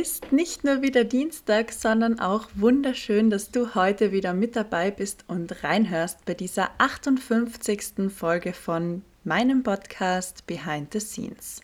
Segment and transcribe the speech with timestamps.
[0.00, 5.24] Ist nicht nur wieder Dienstag, sondern auch wunderschön, dass du heute wieder mit dabei bist
[5.26, 8.10] und reinhörst bei dieser 58.
[8.14, 11.62] Folge von meinem Podcast Behind the Scenes.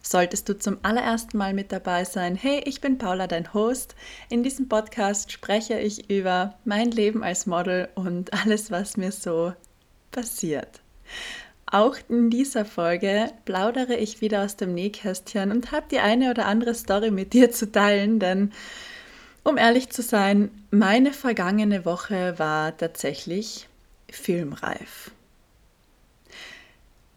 [0.00, 3.94] Solltest du zum allerersten Mal mit dabei sein, hey, ich bin Paula, dein Host.
[4.30, 9.52] In diesem Podcast spreche ich über mein Leben als Model und alles, was mir so
[10.12, 10.80] passiert.
[11.72, 16.46] Auch in dieser Folge plaudere ich wieder aus dem Nähkästchen und habe die eine oder
[16.46, 18.52] andere Story mit dir zu teilen, denn
[19.44, 23.68] um ehrlich zu sein, meine vergangene Woche war tatsächlich
[24.10, 25.12] filmreif.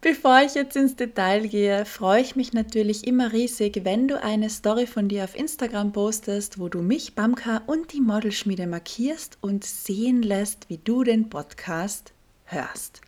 [0.01, 4.49] Bevor ich jetzt ins Detail gehe, freue ich mich natürlich immer riesig, wenn du eine
[4.49, 9.63] Story von dir auf Instagram postest, wo du mich, Bamka und die Modelschmiede markierst und
[9.63, 12.11] sehen lässt, wie du den Podcast
[12.45, 13.01] hörst.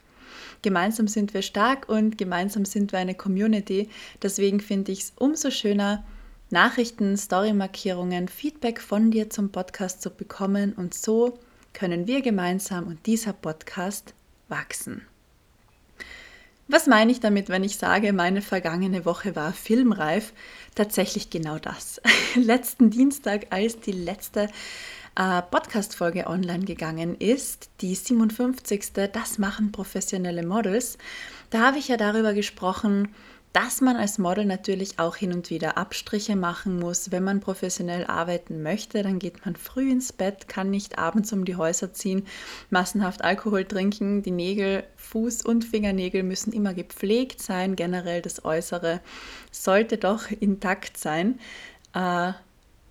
[0.65, 3.87] Gemeinsam sind wir stark und gemeinsam sind wir eine Community.
[4.23, 6.03] Deswegen finde ich es umso schöner,
[6.49, 11.37] Nachrichten, Story-Markierungen, Feedback von dir zum Podcast zu bekommen und so
[11.73, 14.15] können wir gemeinsam und dieser Podcast
[14.49, 15.03] wachsen.
[16.67, 20.33] Was meine ich damit, wenn ich sage, meine vergangene Woche war filmreif?
[20.73, 22.01] Tatsächlich genau das.
[22.35, 24.49] Letzten Dienstag, als die letzte
[25.15, 28.91] äh, Podcast-Folge online gegangen ist, die 57.
[29.13, 30.97] Das machen professionelle Models.
[31.49, 33.09] Da habe ich ja darüber gesprochen,
[33.55, 37.13] dass man als Model natürlich auch hin und wieder Abstriche machen muss.
[37.13, 41.45] Wenn man professionell arbeiten möchte, dann geht man früh ins Bett, kann nicht abends um
[41.45, 42.27] die Häuser ziehen,
[42.69, 44.23] massenhaft Alkohol trinken.
[44.23, 47.77] Die Nägel, Fuß- und Fingernägel müssen immer gepflegt sein.
[47.77, 48.99] Generell das Äußere
[49.51, 51.39] sollte doch intakt sein.
[51.93, 52.33] Äh,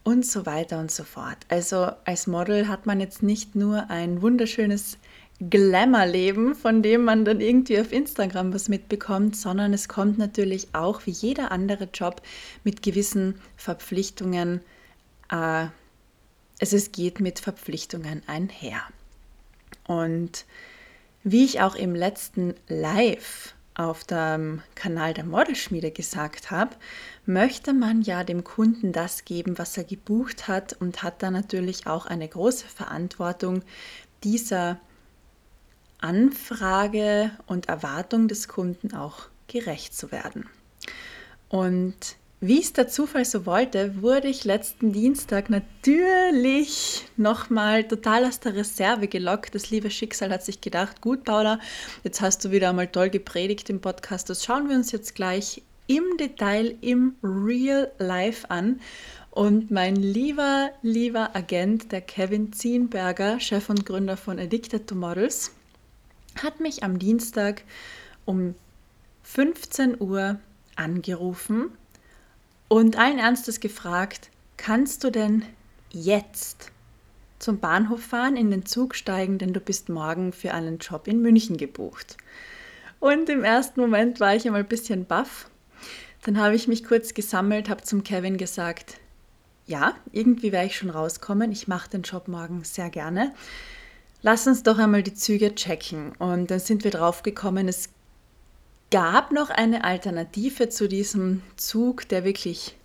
[0.04, 1.38] und so weiter und so fort.
[1.48, 4.98] Also als Model hat man jetzt nicht nur ein wunderschönes
[5.40, 11.06] Glamour-Leben, von dem man dann irgendwie auf Instagram was mitbekommt, sondern es kommt natürlich auch
[11.06, 12.22] wie jeder andere Job
[12.62, 14.60] mit gewissen Verpflichtungen.
[15.30, 15.66] Äh,
[16.60, 18.80] also es geht mit Verpflichtungen einher.
[19.86, 20.44] Und
[21.24, 26.76] wie ich auch im letzten Live auf dem Kanal der Modelschmiede gesagt habe,
[27.26, 31.86] möchte man ja dem Kunden das geben, was er gebucht hat und hat da natürlich
[31.86, 33.62] auch eine große Verantwortung,
[34.22, 34.78] dieser
[35.98, 40.48] Anfrage und Erwartung des Kunden auch gerecht zu werden.
[41.48, 42.16] Und
[42.46, 48.54] wie es der Zufall so wollte, wurde ich letzten Dienstag natürlich nochmal total aus der
[48.54, 49.54] Reserve gelockt.
[49.54, 51.58] Das liebe Schicksal hat sich gedacht, gut Paula,
[52.02, 55.62] jetzt hast du wieder einmal toll gepredigt im Podcast, das schauen wir uns jetzt gleich
[55.86, 58.78] im Detail, im Real Life an.
[59.30, 65.52] Und mein lieber, lieber Agent, der Kevin Zienberger, Chef und Gründer von Addicted to Models,
[66.42, 67.62] hat mich am Dienstag
[68.26, 68.54] um
[69.22, 70.38] 15 Uhr
[70.76, 71.70] angerufen
[72.78, 75.44] und allen Ernstes gefragt, kannst du denn
[75.90, 76.72] jetzt
[77.38, 81.22] zum Bahnhof fahren, in den Zug steigen, denn du bist morgen für einen Job in
[81.22, 82.16] München gebucht.
[82.98, 85.48] Und im ersten Moment war ich einmal ein bisschen baff.
[86.24, 88.98] Dann habe ich mich kurz gesammelt, habe zum Kevin gesagt,
[89.66, 91.52] ja, irgendwie werde ich schon rauskommen.
[91.52, 93.34] Ich mache den Job morgen sehr gerne.
[94.22, 96.10] Lass uns doch einmal die Züge checken.
[96.18, 97.90] Und dann sind wir drauf gekommen, es
[98.94, 102.76] gab noch eine Alternative zu diesem Zug, der wirklich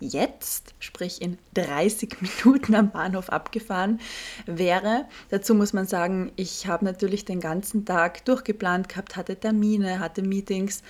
[0.00, 4.00] jetzt, sprich in 30 Minuten am Bahnhof abgefahren
[4.46, 5.04] wäre.
[5.28, 10.22] Dazu muss man sagen, ich habe natürlich den ganzen Tag durchgeplant gehabt, hatte Termine, hatte
[10.22, 10.82] Meetings,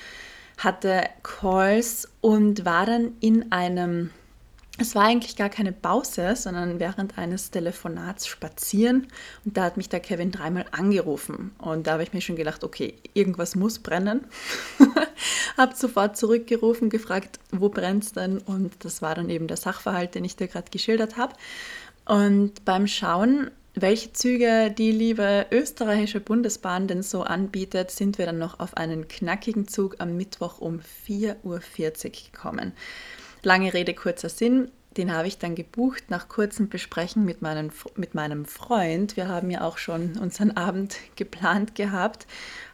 [0.59, 4.11] hatte Calls und war dann in einem
[4.79, 9.09] es war eigentlich gar keine Pause, sondern während eines Telefonats spazieren.
[9.45, 11.51] Und da hat mich der Kevin dreimal angerufen.
[11.59, 14.25] Und da habe ich mir schon gedacht, okay, irgendwas muss brennen.
[15.57, 18.39] habe sofort zurückgerufen, gefragt, wo brennt es denn?
[18.39, 21.35] Und das war dann eben der Sachverhalt, den ich dir gerade geschildert habe.
[22.05, 28.39] Und beim Schauen, welche Züge die liebe österreichische Bundesbahn denn so anbietet, sind wir dann
[28.39, 31.61] noch auf einen knackigen Zug am Mittwoch um 4.40 Uhr
[32.33, 32.73] gekommen.
[33.43, 34.71] Lange Rede, kurzer Sinn.
[34.97, 39.17] Den habe ich dann gebucht nach kurzem Besprechen mit, meinen, mit meinem Freund.
[39.17, 42.27] Wir haben ja auch schon unseren Abend geplant gehabt,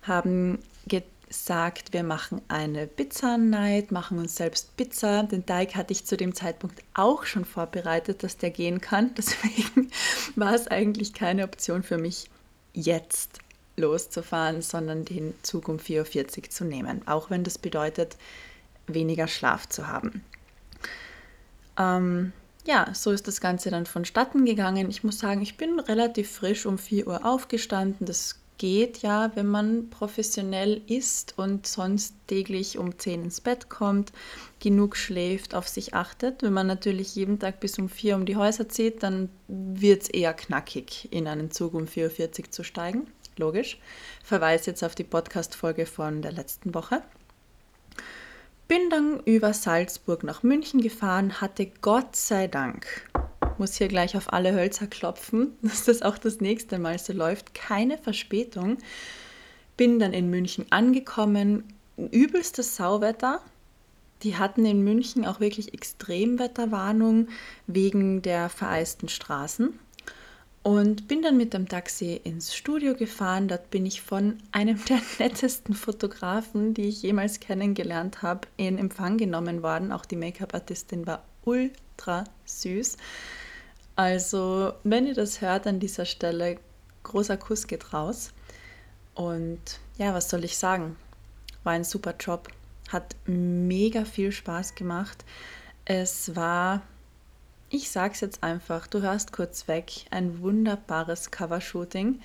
[0.03, 5.25] haben gesagt, wir machen eine Pizza-Night, machen uns selbst Pizza.
[5.25, 9.15] Den Teig hatte ich zu dem Zeitpunkt auch schon vorbereitet, dass der gehen kann.
[9.19, 9.91] Deswegen
[10.37, 12.31] war es eigentlich keine Option für mich,
[12.73, 13.41] jetzt
[13.77, 18.17] loszufahren, sondern den Zug um 4.40 Uhr zu nehmen, auch wenn das bedeutet,
[18.87, 20.25] weniger Schlaf zu haben.
[21.79, 22.33] Ähm,
[22.67, 24.89] ja, so ist das Ganze dann vonstatten gegangen.
[24.89, 28.07] Ich muss sagen, ich bin relativ frisch um 4 Uhr aufgestanden.
[28.07, 34.13] Das geht ja, wenn man professionell ist und sonst täglich um 10 ins Bett kommt,
[34.61, 36.43] genug schläft, auf sich achtet.
[36.43, 40.09] Wenn man natürlich jeden Tag bis um 4 um die Häuser zieht, dann wird es
[40.09, 43.09] eher knackig, in einen Zug um 4.40 Uhr zu steigen.
[43.37, 43.79] Logisch.
[44.23, 47.03] Verweise jetzt auf die Podcast-Folge von der letzten Woche.
[48.67, 52.87] Bin dann über Salzburg nach München gefahren, hatte Gott sei Dank,
[53.59, 57.55] muss hier gleich auf alle Hölzer klopfen, dass das auch das nächste Mal so läuft,
[57.55, 58.79] keine Verspätung.
[59.77, 61.65] Bin dann in München angekommen,
[61.97, 63.41] übelstes Sauwetter.
[64.23, 67.29] Die hatten in München auch wirklich Extremwetterwarnung
[67.67, 69.79] wegen der vereisten Straßen
[70.65, 73.49] und bin dann mit dem Taxi ins Studio gefahren.
[73.49, 79.19] Dort bin ich von einem der nettesten Fotografen, die ich jemals kennengelernt habe, in Empfang
[79.19, 79.93] genommen worden.
[79.93, 82.97] Auch die Make-up-Artistin war ultra süß.
[83.95, 86.59] Also, wenn ihr das hört an dieser Stelle,
[87.03, 88.33] großer Kuss geht raus.
[89.15, 89.61] Und
[89.99, 90.97] ja, was soll ich sagen?
[91.63, 92.49] War ein super Job.
[92.89, 95.27] Hat mega viel Spaß gemacht.
[95.85, 96.81] Es war
[97.71, 102.21] ich sag's jetzt einfach, du hörst kurz weg, ein wunderbares Covershooting.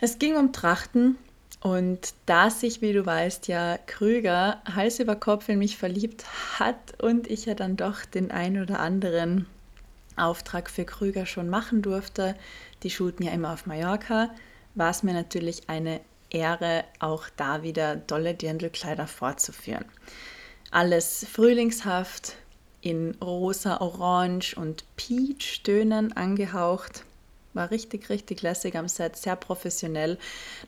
[0.00, 1.16] Es ging um Trachten
[1.60, 6.24] und da sich, wie du weißt, ja Krüger Hals über Kopf in mich verliebt
[6.58, 9.46] hat und ich ja dann doch den ein oder anderen
[10.16, 12.34] Auftrag für Krüger schon machen durfte,
[12.82, 14.30] die shooten ja immer auf Mallorca,
[14.74, 16.00] war es mir natürlich eine
[16.30, 19.84] Ehre, auch da wieder tolle Dirndlkleider vorzuführen.
[20.70, 22.36] Alles frühlingshaft,
[22.80, 27.04] in rosa, orange und peach Tönen angehaucht.
[27.52, 30.18] War richtig, richtig lässig am Set, sehr professionell.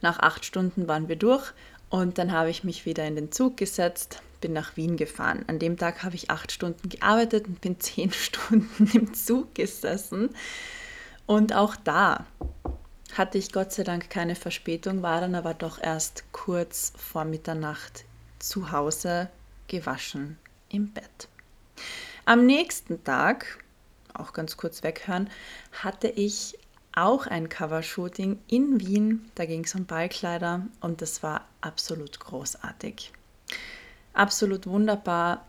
[0.00, 1.52] Nach acht Stunden waren wir durch
[1.90, 5.44] und dann habe ich mich wieder in den Zug gesetzt, bin nach Wien gefahren.
[5.46, 10.30] An dem Tag habe ich acht Stunden gearbeitet und bin zehn Stunden im Zug gesessen.
[11.26, 12.26] Und auch da
[13.14, 18.04] hatte ich Gott sei Dank keine Verspätung, war dann aber doch erst kurz vor Mitternacht
[18.38, 19.28] zu Hause
[19.68, 20.38] gewaschen
[20.68, 21.28] im Bett.
[22.24, 23.58] Am nächsten Tag,
[24.14, 25.28] auch ganz kurz weghören,
[25.72, 26.58] hatte ich
[26.94, 29.30] auch ein Covershooting in Wien.
[29.34, 33.12] Da ging es um Ballkleider und das war absolut großartig.
[34.12, 35.46] Absolut wunderbar,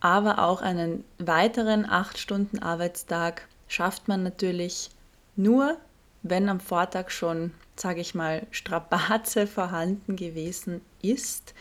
[0.00, 4.90] aber auch einen weiteren 8 Stunden Arbeitstag schafft man natürlich
[5.34, 5.76] nur,
[6.22, 11.54] wenn am Vortag schon, sage ich mal, Strapaze vorhanden gewesen ist,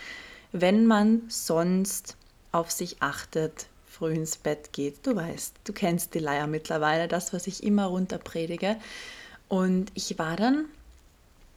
[0.52, 2.16] wenn man sonst
[2.52, 5.06] auf sich achtet, früh ins Bett geht.
[5.06, 8.78] Du weißt, du kennst die Leier mittlerweile, das, was ich immer runterpredige.
[9.48, 10.66] Und ich war dann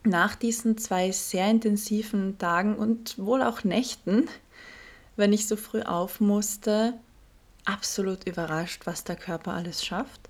[0.03, 4.29] nach diesen zwei sehr intensiven Tagen und wohl auch Nächten,
[5.15, 6.93] wenn ich so früh auf musste,
[7.65, 10.21] absolut überrascht, was der Körper alles schafft.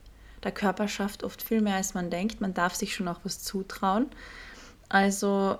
[0.44, 2.42] Der Körper schafft oft viel mehr, als man denkt.
[2.42, 4.08] Man darf sich schon auch was zutrauen.
[4.88, 5.60] Also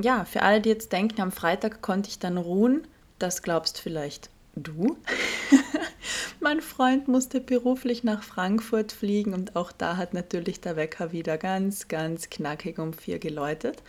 [0.00, 2.86] ja, für alle, die jetzt denken, am Freitag konnte ich dann ruhen,
[3.18, 4.30] das glaubst vielleicht
[4.62, 4.96] du.
[6.40, 11.36] mein Freund musste beruflich nach Frankfurt fliegen und auch da hat natürlich der Wecker wieder
[11.38, 13.82] ganz, ganz knackig um vier geläutet.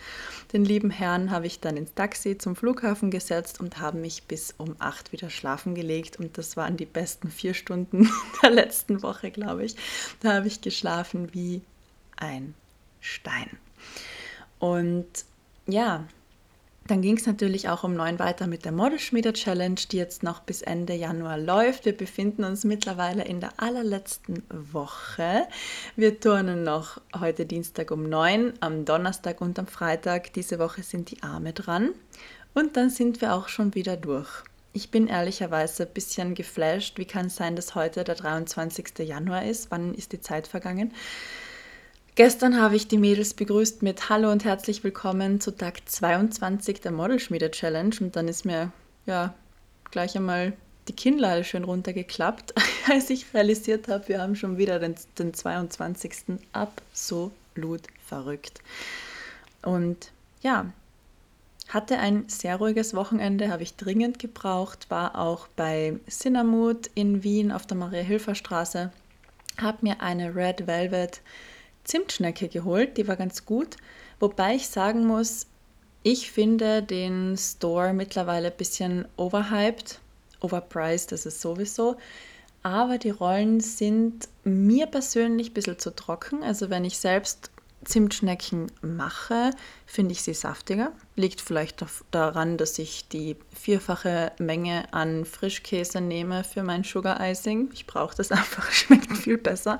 [0.52, 4.54] Den lieben Herrn habe ich dann ins Taxi zum Flughafen gesetzt und habe mich bis
[4.58, 8.10] um acht wieder schlafen gelegt und das waren die besten vier Stunden
[8.42, 9.76] der letzten Woche, glaube ich.
[10.20, 11.62] Da habe ich geschlafen wie
[12.16, 12.54] ein
[13.00, 13.48] Stein.
[14.58, 15.06] Und
[15.66, 16.06] ja,
[16.90, 20.40] dann ging es natürlich auch um neun weiter mit der Modelschmiede Challenge, die jetzt noch
[20.40, 21.84] bis Ende Januar läuft.
[21.84, 25.46] Wir befinden uns mittlerweile in der allerletzten Woche.
[25.94, 30.32] Wir turnen noch heute Dienstag um neun, am Donnerstag und am Freitag.
[30.32, 31.90] Diese Woche sind die Arme dran.
[32.54, 34.42] Und dann sind wir auch schon wieder durch.
[34.72, 36.98] Ich bin ehrlicherweise ein bisschen geflasht.
[36.98, 38.98] Wie kann es sein, dass heute der 23.
[38.98, 39.70] Januar ist?
[39.70, 40.92] Wann ist die Zeit vergangen?
[42.16, 46.90] Gestern habe ich die Mädels begrüßt mit Hallo und herzlich willkommen zu Tag 22 der
[46.90, 48.72] Modelschmiede Challenge und dann ist mir
[49.06, 49.32] ja
[49.92, 50.52] gleich einmal
[50.88, 52.52] die Kinnlade schön runtergeklappt,
[52.90, 56.40] als ich realisiert habe, wir haben schon wieder den, den 22.
[56.52, 58.60] Absolut verrückt.
[59.62, 60.10] Und
[60.42, 60.66] ja,
[61.68, 67.52] hatte ein sehr ruhiges Wochenende, habe ich dringend gebraucht, war auch bei Cinnamut in Wien
[67.52, 68.90] auf der Maria-Hilfer-Straße,
[69.58, 71.20] habe mir eine Red Velvet
[71.84, 73.76] Zimtschnecke geholt, die war ganz gut.
[74.18, 75.46] Wobei ich sagen muss,
[76.02, 80.00] ich finde den Store mittlerweile ein bisschen overhyped,
[80.40, 81.96] overpriced, das ist sowieso.
[82.62, 86.42] Aber die Rollen sind mir persönlich ein bisschen zu trocken.
[86.42, 87.50] Also wenn ich selbst
[87.84, 89.52] Zimtschnecken mache,
[89.86, 90.92] finde ich sie saftiger.
[91.16, 97.70] Liegt vielleicht daran, dass ich die vierfache Menge an Frischkäse nehme für mein Sugar Icing.
[97.72, 99.78] Ich brauche das einfach, schmeckt viel besser.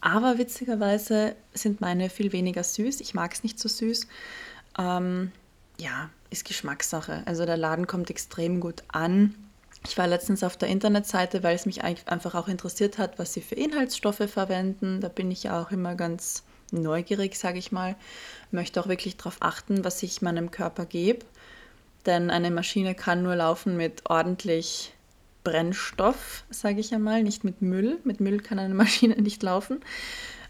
[0.00, 3.00] Aber witzigerweise sind meine viel weniger süß.
[3.00, 4.08] Ich mag es nicht so süß.
[4.78, 5.30] Ähm,
[5.78, 7.22] ja, ist Geschmackssache.
[7.26, 9.36] Also der Laden kommt extrem gut an.
[9.86, 13.40] Ich war letztens auf der Internetseite, weil es mich einfach auch interessiert hat, was sie
[13.40, 15.00] für Inhaltsstoffe verwenden.
[15.00, 17.96] Da bin ich ja auch immer ganz neugierig, sage ich mal.
[18.50, 21.24] Möchte auch wirklich darauf achten, was ich meinem Körper gebe.
[22.06, 24.94] Denn eine Maschine kann nur laufen mit ordentlich
[25.44, 27.98] Brennstoff, sage ich einmal, nicht mit Müll.
[28.04, 29.80] Mit Müll kann eine Maschine nicht laufen.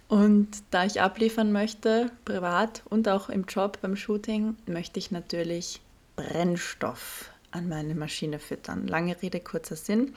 [0.08, 5.80] Und da ich abliefern möchte, privat und auch im Job beim Shooting, möchte ich natürlich
[6.16, 8.88] Brennstoff an meine Maschine füttern.
[8.88, 10.12] Lange Rede, kurzer Sinn.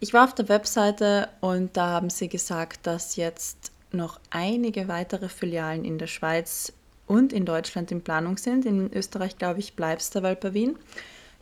[0.00, 5.28] Ich war auf der Webseite und da haben sie gesagt, dass jetzt noch einige weitere
[5.28, 6.72] Filialen in der Schweiz
[7.06, 8.64] und in Deutschland in Planung sind.
[8.64, 10.76] In Österreich, glaube ich, bleibt es dabei bei Wien.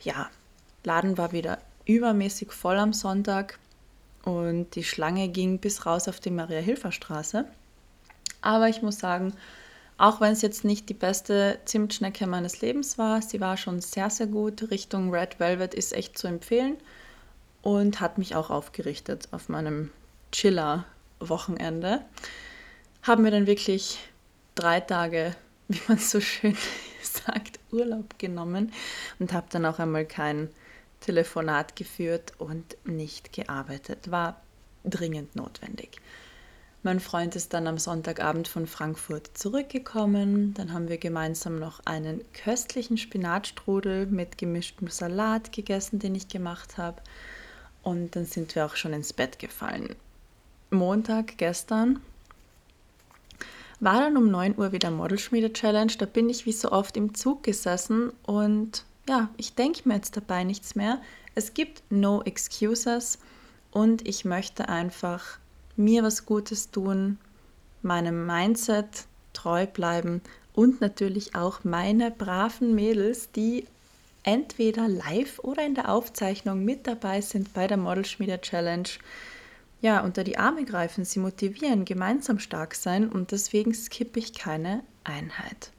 [0.01, 0.29] Ja,
[0.83, 3.59] Laden war wieder übermäßig voll am Sonntag
[4.23, 7.45] und die Schlange ging bis raus auf die Maria-Hilfer-Straße.
[8.41, 9.33] Aber ich muss sagen,
[9.97, 14.09] auch wenn es jetzt nicht die beste Zimtschnecke meines Lebens war, sie war schon sehr,
[14.09, 14.71] sehr gut.
[14.71, 16.77] Richtung Red Velvet ist echt zu empfehlen
[17.61, 19.91] und hat mich auch aufgerichtet auf meinem
[21.19, 22.01] Chiller-Wochenende.
[23.03, 23.99] Haben wir dann wirklich
[24.55, 25.35] drei Tage,
[25.67, 26.57] wie man so schön
[27.01, 28.71] sagt, Urlaub genommen
[29.19, 30.49] und habe dann auch einmal kein
[31.01, 34.09] Telefonat geführt und nicht gearbeitet.
[34.11, 34.41] War
[34.85, 35.97] dringend notwendig.
[36.85, 40.53] Mein Freund ist dann am Sonntagabend von Frankfurt zurückgekommen.
[40.53, 46.77] Dann haben wir gemeinsam noch einen köstlichen Spinatstrudel mit gemischtem Salat gegessen, den ich gemacht
[46.77, 47.01] habe.
[47.83, 49.95] Und dann sind wir auch schon ins Bett gefallen.
[50.73, 51.99] Montag gestern
[53.79, 55.93] war dann um 9 Uhr wieder Modelschmiede-Challenge.
[55.97, 60.15] Da bin ich wie so oft im Zug gesessen und ja, ich denke mir jetzt
[60.15, 61.01] dabei nichts mehr.
[61.35, 63.19] Es gibt no excuses
[63.71, 65.37] und ich möchte einfach
[65.75, 67.17] mir was Gutes tun,
[67.81, 70.21] meinem Mindset treu bleiben
[70.53, 73.65] und natürlich auch meine braven Mädels, die
[74.23, 78.87] entweder live oder in der Aufzeichnung mit dabei sind bei der Modelschmiede Challenge,
[79.83, 84.83] ja, unter die Arme greifen, sie motivieren, gemeinsam stark sein und deswegen skippe ich keine
[85.03, 85.71] Einheit.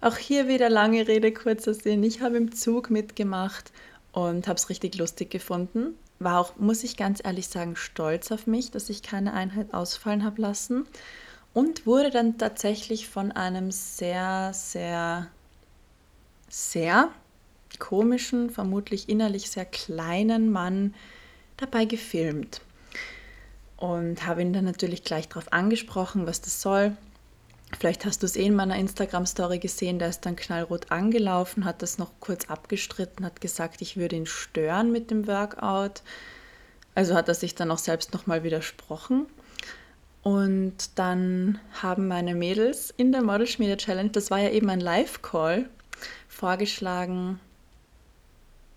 [0.00, 2.02] Auch hier wieder lange Rede, kurzer Sinn.
[2.02, 3.70] Ich habe im Zug mitgemacht
[4.10, 8.46] und habe es richtig lustig gefunden war auch, muss ich ganz ehrlich sagen, stolz auf
[8.46, 10.86] mich, dass ich keine Einheit ausfallen habe lassen
[11.52, 15.28] und wurde dann tatsächlich von einem sehr, sehr,
[16.48, 17.10] sehr
[17.78, 20.94] komischen, vermutlich innerlich sehr kleinen Mann
[21.58, 22.60] dabei gefilmt.
[23.76, 26.96] Und habe ihn dann natürlich gleich darauf angesprochen, was das soll.
[27.78, 31.82] Vielleicht hast du es eh in meiner Instagram-Story gesehen, der ist dann knallrot angelaufen, hat
[31.82, 36.02] das noch kurz abgestritten, hat gesagt, ich würde ihn stören mit dem Workout.
[36.94, 39.26] Also hat er sich dann auch selbst nochmal widersprochen.
[40.22, 44.80] Und dann haben meine Mädels in der Model Schmiede Challenge, das war ja eben ein
[44.80, 45.68] Live-Call,
[46.28, 47.40] vorgeschlagen,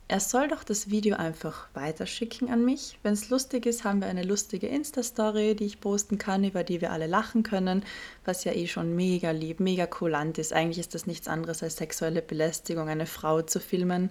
[0.09, 2.97] er soll doch das Video einfach weiterschicken an mich.
[3.03, 6.81] Wenn es lustig ist, haben wir eine lustige Insta-Story, die ich posten kann, über die
[6.81, 7.85] wir alle lachen können,
[8.25, 10.51] was ja eh schon mega lieb, mega kulant ist.
[10.51, 14.09] Eigentlich ist das nichts anderes als sexuelle Belästigung, eine Frau zu filmen,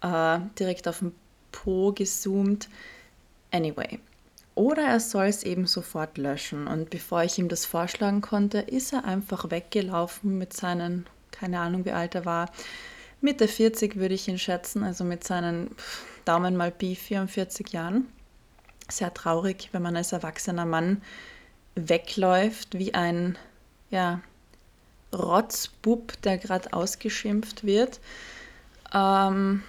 [0.00, 1.12] äh, direkt auf den
[1.52, 2.70] Po gezoomt.
[3.50, 3.98] Anyway.
[4.54, 6.66] Oder er soll es eben sofort löschen.
[6.66, 11.84] Und bevor ich ihm das vorschlagen konnte, ist er einfach weggelaufen mit seinen, keine Ahnung
[11.84, 12.50] wie alt er war,
[13.20, 15.70] Mitte 40 würde ich ihn schätzen, also mit seinen
[16.24, 18.06] Daumen mal Pi 44 Jahren.
[18.88, 21.02] Sehr traurig, wenn man als erwachsener Mann
[21.74, 23.36] wegläuft wie ein
[23.90, 24.20] ja,
[25.12, 28.00] Rotzbub, der gerade ausgeschimpft wird.
[28.94, 29.62] Ähm,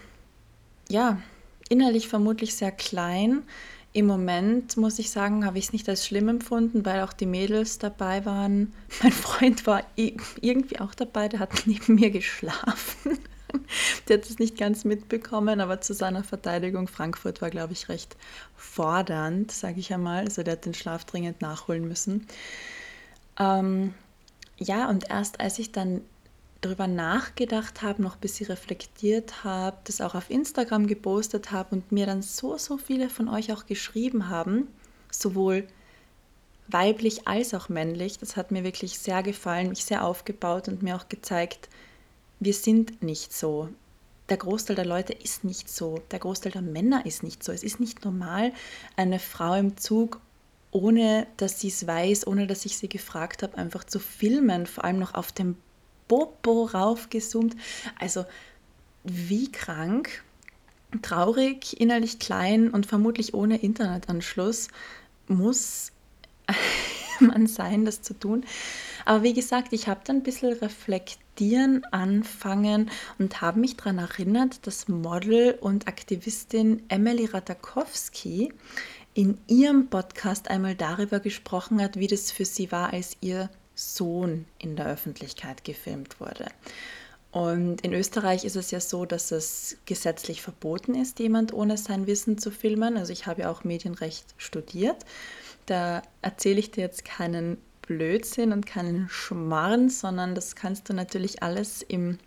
[0.89, 1.21] ja,
[1.69, 3.43] innerlich vermutlich sehr klein.
[3.91, 7.25] Im Moment muss ich sagen, habe ich es nicht als schlimm empfunden, weil auch die
[7.25, 8.73] Mädels dabei waren.
[9.01, 13.17] Mein Freund war irgendwie auch dabei, der hat neben mir geschlafen.
[14.07, 18.15] Der hat es nicht ganz mitbekommen, aber zu seiner Verteidigung, Frankfurt war, glaube ich, recht
[18.55, 20.25] fordernd, sage ich einmal.
[20.25, 22.27] Also der hat den Schlaf dringend nachholen müssen.
[23.39, 23.93] Ähm,
[24.57, 26.01] ja, und erst als ich dann
[26.61, 31.91] darüber nachgedacht habe, noch ein bisschen reflektiert habe, das auch auf Instagram gepostet habe und
[31.91, 34.67] mir dann so, so viele von euch auch geschrieben haben,
[35.09, 35.67] sowohl
[36.67, 38.19] weiblich als auch männlich.
[38.19, 41.69] Das hat mir wirklich sehr gefallen, mich sehr aufgebaut und mir auch gezeigt,
[42.39, 43.69] wir sind nicht so.
[44.29, 46.01] Der Großteil der Leute ist nicht so.
[46.11, 47.51] Der Großteil der Männer ist nicht so.
[47.51, 48.53] Es ist nicht normal,
[48.95, 50.21] eine Frau im Zug
[50.71, 54.83] ohne dass sie es weiß, ohne dass ich sie gefragt habe, einfach zu filmen, vor
[54.83, 55.57] allem noch auf dem
[56.07, 57.55] Popo raufgezoomt.
[57.97, 58.25] Also
[59.03, 60.23] wie krank,
[61.01, 64.67] traurig, innerlich klein und vermutlich ohne Internetanschluss
[65.27, 65.91] muss
[67.21, 68.45] man sein, das zu tun.
[69.05, 74.65] Aber wie gesagt, ich habe dann ein bisschen reflektieren anfangen und habe mich daran erinnert,
[74.67, 78.53] dass Model und Aktivistin Emily Ratakowski
[79.13, 84.45] in ihrem Podcast einmal darüber gesprochen hat, wie das für sie war, als ihr Sohn
[84.59, 86.45] in der Öffentlichkeit gefilmt wurde.
[87.31, 92.07] Und in Österreich ist es ja so, dass es gesetzlich verboten ist, jemand ohne sein
[92.07, 92.97] Wissen zu filmen.
[92.97, 95.05] Also ich habe ja auch Medienrecht studiert.
[95.69, 101.43] Da erzähle ich dir jetzt keinen Blödsinn und keinen Schmarrn, sondern das kannst du natürlich
[101.43, 102.17] alles im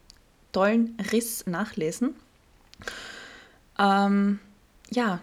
[0.52, 2.14] tollen Riss nachlesen.
[3.80, 4.38] Ähm,
[4.90, 5.18] ja,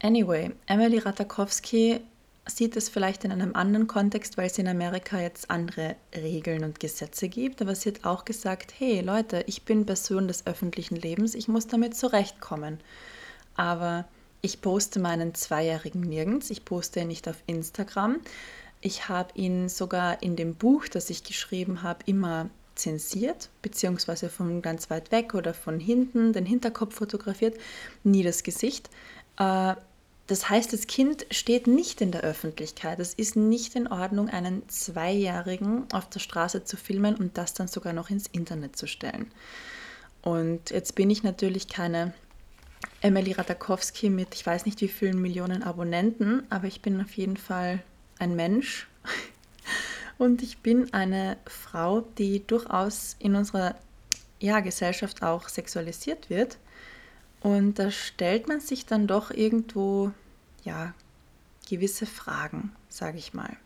[0.00, 2.00] anyway, Emily Ratakowski
[2.46, 6.78] sieht es vielleicht in einem anderen Kontext, weil es in Amerika jetzt andere Regeln und
[6.78, 7.60] Gesetze gibt.
[7.62, 11.66] Aber sie hat auch gesagt, hey Leute, ich bin Person des öffentlichen Lebens, ich muss
[11.66, 12.78] damit zurechtkommen.
[13.56, 14.04] Aber
[14.42, 18.20] ich poste meinen Zweijährigen nirgends, ich poste ihn nicht auf Instagram.
[18.80, 24.60] Ich habe ihn sogar in dem Buch, das ich geschrieben habe, immer zensiert, beziehungsweise von
[24.60, 27.56] ganz weit weg oder von hinten den Hinterkopf fotografiert,
[28.02, 28.90] nie das Gesicht.
[29.38, 29.74] Äh,
[30.26, 32.98] das heißt, das Kind steht nicht in der Öffentlichkeit.
[32.98, 37.68] Es ist nicht in Ordnung, einen Zweijährigen auf der Straße zu filmen und das dann
[37.68, 39.30] sogar noch ins Internet zu stellen.
[40.22, 42.14] Und jetzt bin ich natürlich keine
[43.00, 47.36] Emily Ratakowski mit, ich weiß nicht wie vielen Millionen Abonnenten, aber ich bin auf jeden
[47.36, 47.82] Fall
[48.18, 48.88] ein Mensch.
[50.18, 53.74] Und ich bin eine Frau, die durchaus in unserer
[54.38, 56.58] ja, Gesellschaft auch sexualisiert wird.
[57.40, 60.12] Und da stellt man sich dann doch irgendwo
[60.62, 60.94] ja,
[61.68, 63.56] gewisse Fragen, sage ich mal.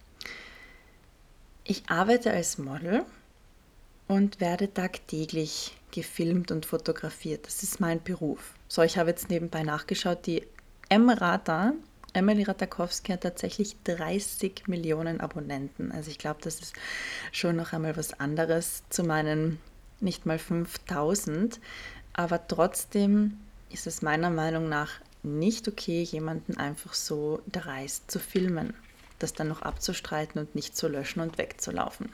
[1.64, 3.04] Ich arbeite als Model
[4.06, 7.46] und werde tagtäglich gefilmt und fotografiert.
[7.46, 8.52] Das ist mein Beruf.
[8.68, 10.46] So, ich habe jetzt nebenbei nachgeschaut, die
[10.90, 11.72] M-Rata,
[12.12, 15.90] Emily Ratakowski hat tatsächlich 30 Millionen Abonnenten.
[15.90, 16.74] Also ich glaube, das ist
[17.32, 19.58] schon noch einmal was anderes zu meinen
[20.00, 21.60] nicht mal 5000.
[22.12, 23.38] Aber trotzdem
[23.70, 28.74] ist es meiner Meinung nach nicht okay, jemanden einfach so dreist zu filmen,
[29.18, 32.10] das dann noch abzustreiten und nicht zu löschen und wegzulaufen.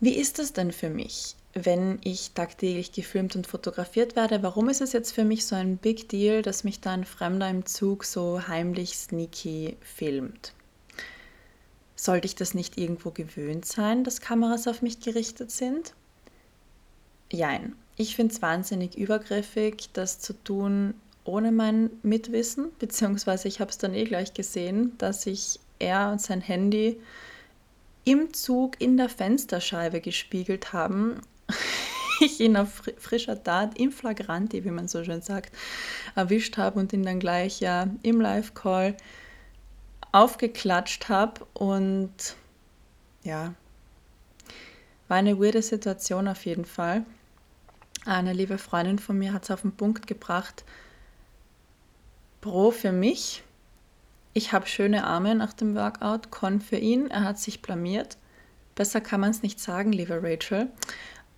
[0.00, 4.42] Wie ist das denn für mich, wenn ich tagtäglich gefilmt und fotografiert werde?
[4.42, 7.48] Warum ist es jetzt für mich so ein Big Deal, dass mich da ein Fremder
[7.48, 10.52] im Zug so heimlich sneaky filmt?
[11.96, 15.94] Sollte ich das nicht irgendwo gewöhnt sein, dass Kameras auf mich gerichtet sind?
[17.30, 17.74] Jein.
[17.96, 23.78] Ich finde es wahnsinnig übergriffig, das zu tun ohne mein Mitwissen, beziehungsweise ich habe es
[23.78, 27.00] dann eh gleich gesehen, dass sich er und sein Handy
[28.04, 31.20] im Zug in der Fensterscheibe gespiegelt haben.
[32.20, 35.54] ich ihn auf frischer Tat, im Flagranti, wie man so schön sagt,
[36.14, 38.96] erwischt habe und ihn dann gleich ja im Live-Call
[40.12, 42.36] aufgeklatscht habe und
[43.24, 43.54] ja,
[45.08, 47.04] war eine weirde Situation auf jeden Fall.
[48.06, 50.64] Eine liebe Freundin von mir hat es auf den Punkt gebracht.
[52.40, 53.42] Pro für mich.
[54.34, 56.30] Ich habe schöne Arme nach dem Workout.
[56.30, 57.10] Con für ihn.
[57.10, 58.18] Er hat sich blamiert.
[58.74, 60.68] Besser kann man es nicht sagen, liebe Rachel.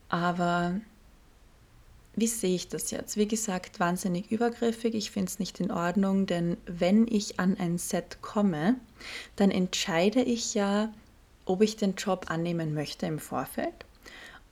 [0.09, 0.81] Aber
[2.15, 3.17] wie sehe ich das jetzt?
[3.17, 4.95] Wie gesagt, wahnsinnig übergriffig.
[4.95, 8.77] Ich finde es nicht in Ordnung, denn wenn ich an ein Set komme,
[9.37, 10.93] dann entscheide ich ja,
[11.45, 13.87] ob ich den Job annehmen möchte im Vorfeld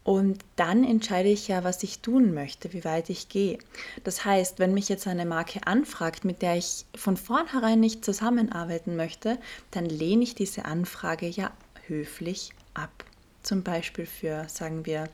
[0.04, 3.58] und dann entscheide ich ja, was ich tun möchte, wie weit ich gehe.
[4.04, 8.96] Das heißt, wenn mich jetzt eine Marke anfragt, mit der ich von vornherein nicht zusammenarbeiten
[8.96, 9.38] möchte,
[9.70, 11.50] dann lehne ich diese Anfrage ja
[11.86, 13.04] höflich ab.
[13.44, 15.04] Zum Beispiel für, sagen wir,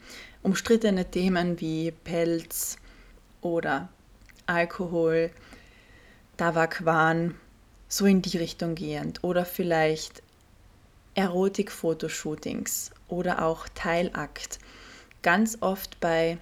[0.43, 2.79] umstrittene Themen wie Pelz
[3.43, 3.89] oder
[4.47, 5.31] Alkohol,
[6.37, 7.35] Tabakwahn,
[7.89, 9.23] so in die Richtung gehend.
[9.25, 10.23] Oder vielleicht
[11.15, 14.61] Erotik-Fotoshootings oder auch Teilakt
[15.23, 16.39] ganz oft bei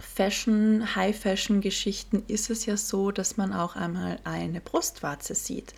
[0.00, 5.72] Fashion, High-Fashion-Geschichten ist es ja so, dass man auch einmal eine Brustwarze sieht.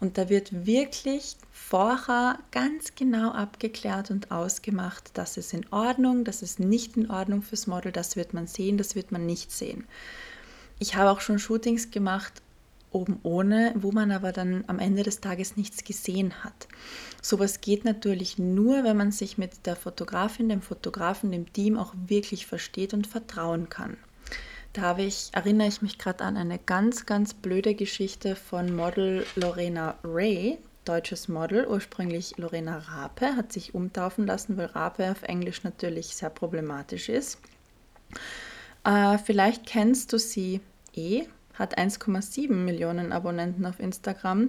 [0.00, 6.42] Und da wird wirklich vorher ganz genau abgeklärt und ausgemacht, das ist in Ordnung, das
[6.42, 9.86] ist nicht in Ordnung fürs Model, das wird man sehen, das wird man nicht sehen.
[10.80, 12.42] Ich habe auch schon Shootings gemacht,
[12.92, 16.68] oben ohne, wo man aber dann am Ende des Tages nichts gesehen hat.
[17.22, 21.94] Sowas geht natürlich nur, wenn man sich mit der Fotografin, dem Fotografen, dem Team auch
[22.06, 23.96] wirklich versteht und vertrauen kann.
[24.72, 29.96] Da ich, erinnere ich mich gerade an eine ganz, ganz blöde Geschichte von Model Lorena
[30.04, 36.14] Ray, deutsches Model, ursprünglich Lorena Rape, hat sich umtaufen lassen, weil Rape auf Englisch natürlich
[36.14, 37.38] sehr problematisch ist.
[38.84, 40.60] Äh, vielleicht kennst du sie
[40.94, 41.24] eh,
[41.60, 44.48] hat 1,7 Millionen Abonnenten auf Instagram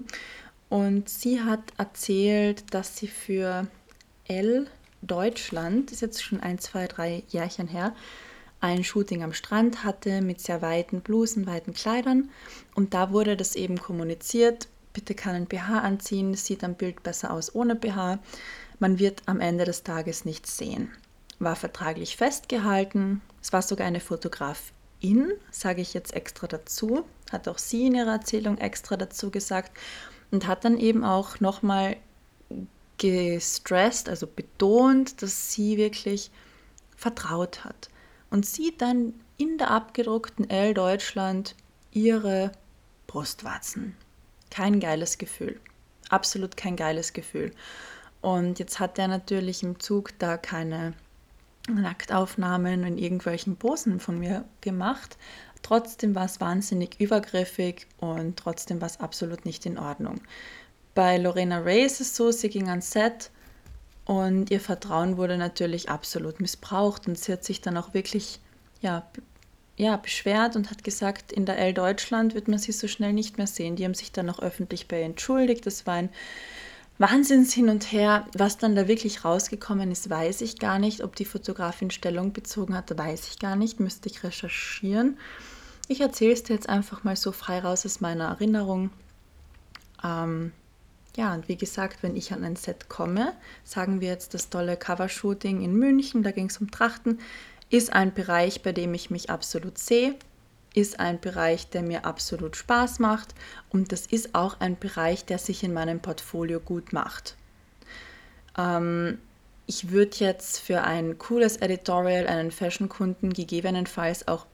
[0.70, 3.68] und sie hat erzählt, dass sie für
[4.28, 4.68] L
[5.02, 7.94] Deutschland, ist jetzt schon ein, zwei, drei Jährchen her,
[8.62, 12.30] ein Shooting am Strand hatte mit sehr weiten Blusen, weiten Kleidern.
[12.76, 17.56] Und da wurde das eben kommuniziert, bitte keinen BH anziehen, sieht am Bild besser aus
[17.56, 18.20] ohne BH.
[18.78, 20.92] Man wird am Ende des Tages nichts sehen.
[21.40, 23.22] War vertraglich festgehalten.
[23.42, 24.00] Es war sogar eine
[25.02, 29.72] Fotografin, sage ich jetzt extra dazu, hat auch sie in ihrer Erzählung extra dazu gesagt
[30.32, 31.98] und hat dann eben auch nochmal
[32.98, 36.30] gestresst, also betont, dass sie wirklich
[36.96, 37.90] vertraut hat
[38.30, 41.56] und sieht dann in der abgedruckten L Deutschland
[41.92, 42.52] ihre
[43.08, 43.98] Brustwarzen.
[44.52, 45.60] Kein geiles Gefühl.
[46.10, 47.52] Absolut kein geiles Gefühl.
[48.22, 50.94] Und jetzt hat er natürlich im Zug da keine
[51.70, 55.18] Nacktaufnahmen in irgendwelchen Posen von mir gemacht.
[55.62, 60.22] Trotzdem war es wahnsinnig übergriffig und trotzdem war es absolut nicht in Ordnung.
[60.96, 63.30] Bei Lorena Ray ist es so, sie ging ans Set
[64.06, 68.40] und ihr Vertrauen wurde natürlich absolut missbraucht und sie hat sich dann auch wirklich
[68.82, 69.08] ja,
[69.78, 73.38] ja, beschwert und hat gesagt, in der L Deutschland wird man sie so schnell nicht
[73.38, 73.76] mehr sehen.
[73.76, 75.66] Die haben sich dann auch öffentlich bei ihr entschuldigt.
[75.66, 76.10] Das war ein
[76.98, 78.28] Wahnsinns hin und her.
[78.38, 81.04] Was dann da wirklich rausgekommen ist, weiß ich gar nicht.
[81.04, 83.80] Ob die Fotografin Stellung bezogen hat, weiß ich gar nicht.
[83.80, 85.18] Müsste ich recherchieren.
[85.88, 88.92] Ich erzähle es dir jetzt einfach mal so frei raus aus meiner Erinnerung.
[90.04, 90.52] Ähm,
[91.18, 94.78] ja, und wie gesagt, wenn ich an ein Set komme, sagen wir jetzt das tolle
[94.78, 97.20] Covershooting in München, da ging es um Trachten,
[97.70, 100.16] ist ein Bereich, bei dem ich mich absolut sehe,
[100.74, 103.36] ist ein Bereich, der mir absolut Spaß macht
[103.70, 107.36] und das ist auch ein Bereich, der sich in meinem Portfolio gut macht.
[108.58, 109.20] Ähm,
[109.68, 114.46] ich würde jetzt für ein cooles Editorial einen Fashion-Kunden gegebenenfalls auch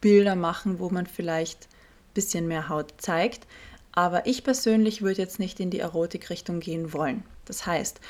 [0.00, 3.46] Bilder machen, wo man vielleicht ein bisschen mehr Haut zeigt.
[3.92, 7.24] Aber ich persönlich würde jetzt nicht in die Erotikrichtung gehen wollen.
[7.46, 8.00] Das heißt,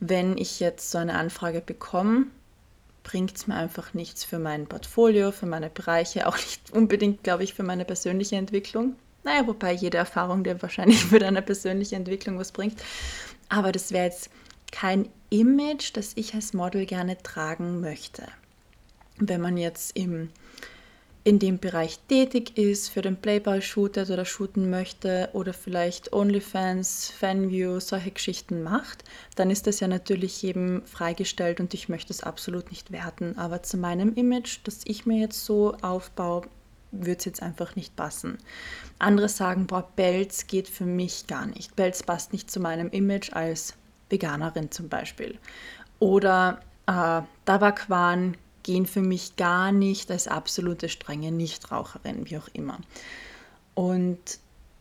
[0.00, 2.26] wenn ich jetzt so eine Anfrage bekomme,
[3.04, 7.44] bringt es mir einfach nichts für mein Portfolio, für meine Bereiche, auch nicht unbedingt, glaube
[7.44, 8.96] ich, für meine persönliche Entwicklung.
[9.22, 12.82] Naja, wobei jede Erfahrung dir wahrscheinlich für deine persönliche Entwicklung was bringt.
[13.48, 14.30] Aber das wäre jetzt
[14.72, 18.24] kein Image, das ich als Model gerne tragen möchte.
[19.18, 20.30] Wenn man jetzt im
[21.26, 27.10] in dem Bereich tätig ist, für den Playboy shootet oder shooten möchte oder vielleicht OnlyFans,
[27.18, 32.22] Fanview, solche Geschichten macht, dann ist das ja natürlich jedem freigestellt und ich möchte es
[32.22, 33.38] absolut nicht werten.
[33.38, 36.42] Aber zu meinem Image, das ich mir jetzt so aufbaue,
[36.92, 38.36] würde es jetzt einfach nicht passen.
[38.98, 41.74] Andere sagen, boah, Belz geht für mich gar nicht.
[41.74, 43.74] Belz passt nicht zu meinem Image als
[44.10, 45.38] Veganerin zum Beispiel.
[45.98, 52.80] Oder äh, Tabakwan gehen für mich gar nicht als absolute strenge Nichtraucherin, wie auch immer.
[53.74, 54.18] Und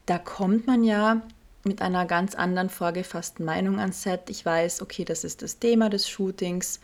[0.07, 1.21] da kommt man ja
[1.63, 4.29] mit einer ganz anderen vorgefassten Meinung ans Set.
[4.29, 6.79] Ich weiß, okay, das ist das Thema des Shootings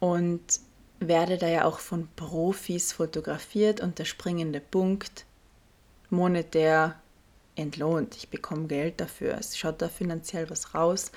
[0.00, 0.40] und
[0.98, 5.24] werde da ja auch von Profis fotografiert und der springende Punkt
[6.10, 6.96] monetär
[7.54, 8.16] entlohnt.
[8.16, 9.36] Ich bekomme Geld dafür.
[9.38, 11.12] Es schaut da finanziell was raus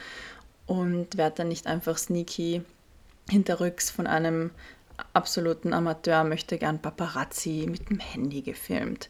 [0.66, 2.64] und werde dann nicht einfach sneaky
[3.30, 4.52] hinterrücks von einem
[5.14, 9.10] absoluten Amateur möchte gern Paparazzi mit dem Handy gefilmt.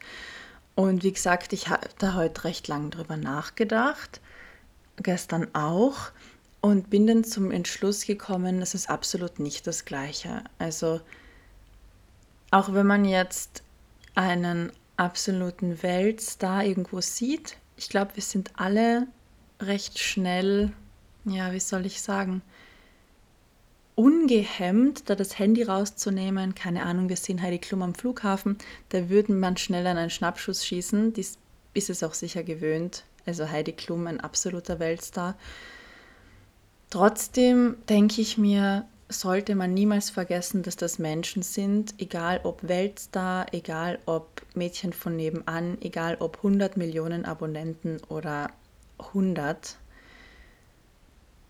[0.75, 4.19] Und wie gesagt, ich habe da heute recht lang drüber nachgedacht,
[4.97, 6.11] gestern auch,
[6.61, 10.43] und bin dann zum Entschluss gekommen, das ist absolut nicht das Gleiche.
[10.57, 10.99] Also
[12.49, 13.61] auch wenn man jetzt
[14.15, 19.07] einen absoluten Weltstar irgendwo sieht, ich glaube, wir sind alle
[19.61, 20.71] recht schnell,
[21.25, 22.41] ja, wie soll ich sagen,
[23.95, 26.53] ungehemmt, da das Handy rauszunehmen.
[26.53, 28.57] Keine Ahnung, wir sehen Heidi Klum am Flughafen,
[28.89, 31.13] da würde man schnell an einen Schnappschuss schießen.
[31.13, 31.37] Dies
[31.73, 33.03] ist es auch sicher gewöhnt.
[33.25, 35.35] Also Heidi Klum, ein absoluter Weltstar.
[36.89, 43.47] Trotzdem denke ich mir, sollte man niemals vergessen, dass das Menschen sind, egal ob Weltstar,
[43.53, 48.51] egal ob Mädchen von nebenan, egal ob 100 Millionen Abonnenten oder
[48.97, 49.77] 100.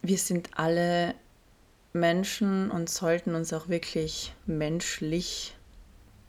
[0.01, 1.15] Wir sind alle
[1.95, 5.55] Menschen und sollten uns auch wirklich menschlich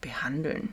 [0.01, 0.73] behandeln.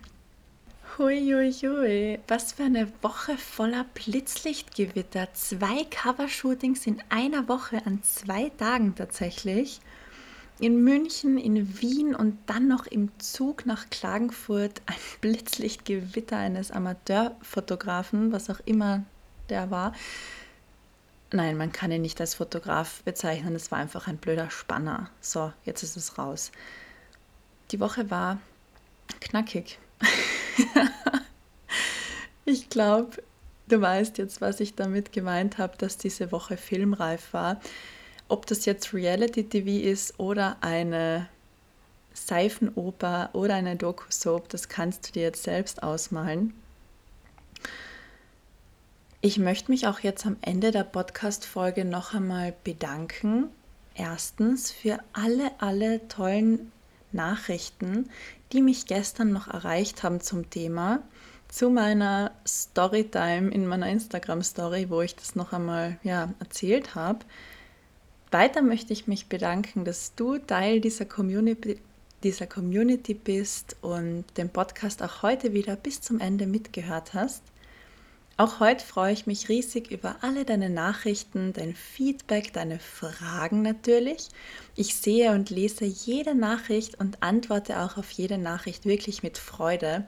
[0.97, 5.27] Huiuiui, was für eine Woche voller Blitzlichtgewitter.
[5.33, 9.81] Zwei Covershootings in einer Woche an zwei Tagen tatsächlich.
[10.59, 18.31] in München, in Wien und dann noch im Zug nach Klagenfurt ein Blitzlichtgewitter eines Amateurfotografen,
[18.31, 19.03] was auch immer
[19.49, 19.93] der war.
[21.35, 25.09] Nein, man kann ihn nicht als Fotograf bezeichnen, es war einfach ein blöder Spanner.
[25.19, 26.51] So, jetzt ist es raus.
[27.71, 28.39] Die Woche war
[29.19, 29.79] knackig.
[32.45, 33.23] ich glaube,
[33.67, 37.59] du weißt jetzt, was ich damit gemeint habe, dass diese Woche filmreif war.
[38.27, 41.27] Ob das jetzt Reality TV ist oder eine
[42.13, 46.53] Seifenoper oder eine Doku-Soap, das kannst du dir jetzt selbst ausmalen.
[49.25, 53.45] Ich möchte mich auch jetzt am Ende der Podcast-Folge noch einmal bedanken.
[53.95, 56.73] Erstens für alle, alle tollen
[57.13, 58.09] Nachrichten,
[58.51, 61.01] die mich gestern noch erreicht haben zum Thema,
[61.47, 67.19] zu meiner Storytime in meiner Instagram-Story, wo ich das noch einmal ja, erzählt habe.
[68.29, 71.79] Weiter möchte ich mich bedanken, dass du Teil dieser Community,
[72.23, 77.41] dieser Community bist und den Podcast auch heute wieder bis zum Ende mitgehört hast.
[78.35, 84.29] Auch heute freue ich mich riesig über alle deine Nachrichten, dein Feedback, deine Fragen natürlich.
[84.75, 90.05] Ich sehe und lese jede Nachricht und antworte auch auf jede Nachricht wirklich mit Freude.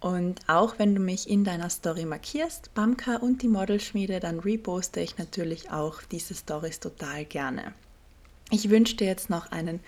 [0.00, 4.98] Und auch wenn du mich in deiner Story markierst, Bamka und die Modelschmiede, dann reposte
[4.98, 7.72] ich natürlich auch diese Stories total gerne.
[8.50, 9.78] Ich wünsche dir jetzt noch einen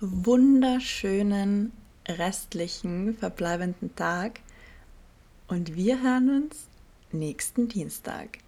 [0.00, 1.72] wunderschönen
[2.06, 4.38] restlichen verbleibenden Tag
[5.48, 6.68] und wir hören uns
[7.12, 8.38] nächsten Dienstag.